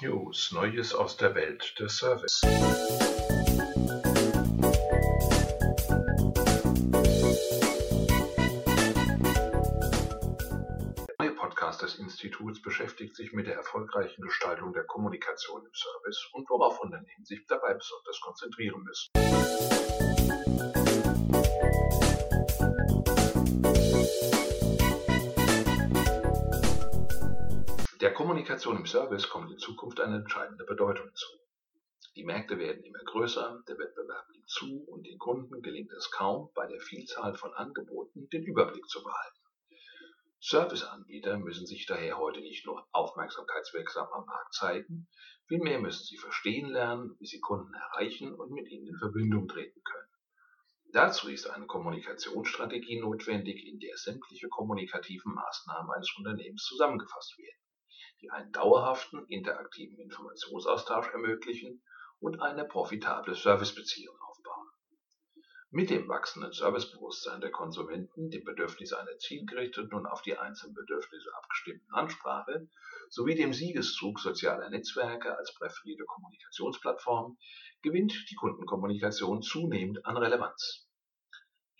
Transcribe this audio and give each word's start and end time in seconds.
News, 0.00 0.52
Neues 0.52 0.94
aus 0.94 1.16
der 1.16 1.34
Welt 1.34 1.74
des 1.80 1.96
Service. 1.96 2.40
Der 2.42 2.52
neue 11.18 11.34
Podcast 11.34 11.82
des 11.82 11.98
Instituts 11.98 12.62
beschäftigt 12.62 13.16
sich 13.16 13.32
mit 13.32 13.48
der 13.48 13.56
erfolgreichen 13.56 14.22
Gestaltung 14.22 14.72
der 14.72 14.84
Kommunikation 14.84 15.64
im 15.66 15.74
Service 15.74 16.28
und 16.32 16.48
worauf 16.48 16.78
Unternehmen 16.80 17.24
sich 17.24 17.44
dabei 17.48 17.74
besonders 17.74 18.20
konzentrieren 18.20 18.84
müssen. 18.84 19.10
Der 28.02 28.12
Kommunikation 28.12 28.78
im 28.78 28.84
Service 28.84 29.28
kommt 29.28 29.52
in 29.52 29.58
Zukunft 29.58 30.00
eine 30.00 30.16
entscheidende 30.16 30.64
Bedeutung 30.64 31.14
zu. 31.14 31.28
Die 32.16 32.24
Märkte 32.24 32.58
werden 32.58 32.82
immer 32.82 32.98
größer, 32.98 33.62
der 33.68 33.78
Wettbewerb 33.78 34.28
nimmt 34.32 34.48
zu 34.48 34.82
und 34.88 35.06
den 35.06 35.20
Kunden 35.20 35.62
gelingt 35.62 35.92
es 35.92 36.10
kaum, 36.10 36.50
bei 36.52 36.66
der 36.66 36.80
Vielzahl 36.80 37.36
von 37.36 37.54
Angeboten 37.54 38.28
den 38.30 38.42
Überblick 38.42 38.88
zu 38.88 39.04
behalten. 39.04 39.38
Serviceanbieter 40.40 41.38
müssen 41.38 41.64
sich 41.64 41.86
daher 41.86 42.18
heute 42.18 42.40
nicht 42.40 42.66
nur 42.66 42.84
aufmerksamkeitswirksam 42.90 44.08
am 44.12 44.26
Markt 44.26 44.52
zeigen, 44.52 45.06
vielmehr 45.46 45.78
müssen 45.78 46.02
sie 46.02 46.16
verstehen 46.16 46.70
lernen, 46.70 47.14
wie 47.20 47.26
sie 47.26 47.38
Kunden 47.38 47.72
erreichen 47.72 48.34
und 48.34 48.50
mit 48.50 48.68
ihnen 48.68 48.88
in 48.88 48.98
Verbindung 48.98 49.46
treten 49.46 49.80
können. 49.84 50.08
Dazu 50.92 51.28
ist 51.28 51.48
eine 51.48 51.66
Kommunikationsstrategie 51.66 52.98
notwendig, 52.98 53.64
in 53.64 53.78
der 53.78 53.96
sämtliche 53.96 54.48
kommunikativen 54.48 55.34
Maßnahmen 55.34 55.92
eines 55.92 56.12
Unternehmens 56.18 56.64
zusammengefasst 56.64 57.38
werden 57.38 57.51
die 58.22 58.30
einen 58.30 58.52
dauerhaften 58.52 59.26
interaktiven 59.26 59.98
Informationsaustausch 59.98 61.08
ermöglichen 61.12 61.82
und 62.20 62.40
eine 62.40 62.64
profitable 62.64 63.34
Servicebeziehung 63.34 64.16
aufbauen. 64.20 64.68
Mit 65.70 65.90
dem 65.90 66.08
wachsenden 66.08 66.52
Servicebewusstsein 66.52 67.40
der 67.40 67.50
Konsumenten, 67.50 68.30
dem 68.30 68.44
Bedürfnis 68.44 68.92
einer 68.92 69.18
zielgerichteten 69.18 69.92
und 69.92 70.06
auf 70.06 70.22
die 70.22 70.38
einzelnen 70.38 70.74
Bedürfnisse 70.74 71.34
abgestimmten 71.34 71.92
Ansprache 71.92 72.68
sowie 73.10 73.34
dem 73.34 73.52
Siegeszug 73.52 74.20
sozialer 74.20 74.70
Netzwerke 74.70 75.36
als 75.36 75.52
präferierte 75.54 76.04
Kommunikationsplattform 76.04 77.38
gewinnt 77.82 78.30
die 78.30 78.36
Kundenkommunikation 78.36 79.42
zunehmend 79.42 80.06
an 80.06 80.16
Relevanz. 80.16 80.88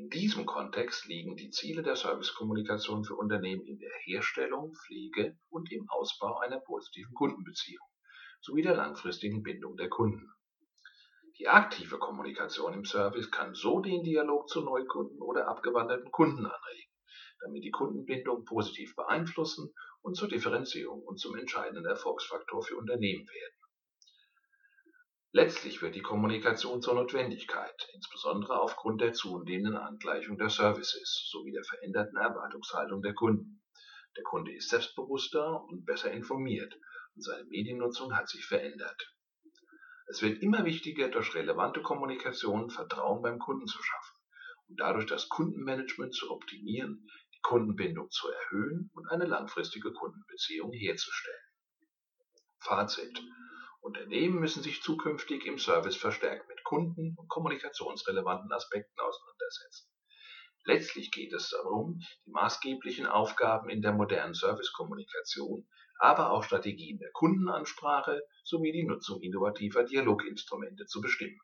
In 0.00 0.08
diesem 0.08 0.46
Kontext 0.46 1.04
liegen 1.08 1.36
die 1.36 1.50
Ziele 1.50 1.82
der 1.82 1.94
Servicekommunikation 1.94 3.04
für 3.04 3.16
Unternehmen 3.16 3.66
in 3.66 3.78
der 3.78 3.92
Herstellung, 4.04 4.72
Pflege 4.72 5.36
und 5.50 5.70
im 5.70 5.90
Ausbau 5.90 6.38
einer 6.38 6.58
positiven 6.58 7.12
Kundenbeziehung 7.12 7.86
sowie 8.40 8.62
der 8.62 8.76
langfristigen 8.76 9.42
Bindung 9.42 9.76
der 9.76 9.90
Kunden. 9.90 10.32
Die 11.38 11.48
aktive 11.48 11.98
Kommunikation 11.98 12.72
im 12.72 12.86
Service 12.86 13.30
kann 13.30 13.52
so 13.52 13.80
den 13.80 14.02
Dialog 14.02 14.48
zu 14.48 14.62
Neukunden 14.62 15.20
oder 15.20 15.48
abgewanderten 15.48 16.10
Kunden 16.10 16.46
anregen, 16.46 16.92
damit 17.40 17.62
die 17.62 17.70
Kundenbindung 17.70 18.46
positiv 18.46 18.96
beeinflussen 18.96 19.70
und 20.00 20.16
zur 20.16 20.28
Differenzierung 20.28 21.02
und 21.02 21.20
zum 21.20 21.36
entscheidenden 21.36 21.84
Erfolgsfaktor 21.84 22.62
für 22.62 22.78
Unternehmen 22.78 23.28
werden. 23.28 23.59
Letztlich 25.32 25.80
wird 25.80 25.94
die 25.94 26.02
Kommunikation 26.02 26.82
zur 26.82 26.94
Notwendigkeit, 26.94 27.88
insbesondere 27.94 28.60
aufgrund 28.60 29.00
der 29.00 29.12
zunehmenden 29.12 29.76
Angleichung 29.76 30.36
der 30.38 30.50
Services 30.50 31.28
sowie 31.30 31.52
der 31.52 31.62
veränderten 31.62 32.16
Erwartungshaltung 32.16 33.00
der 33.00 33.14
Kunden. 33.14 33.62
Der 34.16 34.24
Kunde 34.24 34.52
ist 34.52 34.70
selbstbewusster 34.70 35.62
und 35.62 35.86
besser 35.86 36.10
informiert 36.10 36.74
und 37.14 37.22
seine 37.22 37.44
Mediennutzung 37.44 38.16
hat 38.16 38.28
sich 38.28 38.44
verändert. 38.44 39.14
Es 40.08 40.20
wird 40.20 40.42
immer 40.42 40.64
wichtiger, 40.64 41.08
durch 41.08 41.32
relevante 41.36 41.80
Kommunikation 41.80 42.68
Vertrauen 42.68 43.22
beim 43.22 43.38
Kunden 43.38 43.68
zu 43.68 43.80
schaffen 43.80 44.16
und 44.68 44.80
dadurch 44.80 45.06
das 45.06 45.28
Kundenmanagement 45.28 46.12
zu 46.12 46.28
optimieren, 46.32 47.06
die 47.32 47.40
Kundenbindung 47.42 48.10
zu 48.10 48.26
erhöhen 48.28 48.90
und 48.94 49.08
eine 49.08 49.26
langfristige 49.26 49.92
Kundenbeziehung 49.92 50.72
herzustellen. 50.72 51.44
Fazit. 52.58 53.22
Unternehmen 53.80 54.40
müssen 54.40 54.62
sich 54.62 54.82
zukünftig 54.82 55.46
im 55.46 55.58
Service 55.58 55.96
verstärkt 55.96 56.48
mit 56.48 56.62
kunden- 56.64 57.14
und 57.16 57.28
kommunikationsrelevanten 57.28 58.52
Aspekten 58.52 59.00
auseinandersetzen. 59.00 59.88
Letztlich 60.64 61.10
geht 61.10 61.32
es 61.32 61.50
darum, 61.50 62.00
die 62.26 62.30
maßgeblichen 62.30 63.06
Aufgaben 63.06 63.70
in 63.70 63.80
der 63.80 63.92
modernen 63.92 64.34
Servicekommunikation, 64.34 65.66
aber 65.98 66.30
auch 66.30 66.44
Strategien 66.44 66.98
der 66.98 67.10
Kundenansprache 67.12 68.20
sowie 68.44 68.72
die 68.72 68.84
Nutzung 68.84 69.22
innovativer 69.22 69.84
Dialoginstrumente 69.84 70.84
zu 70.86 71.00
bestimmen. 71.00 71.40